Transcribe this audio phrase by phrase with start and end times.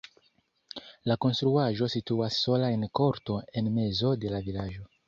[1.11, 4.89] La konstruaĵo situas sola en korto en mezo de la vilaĝo.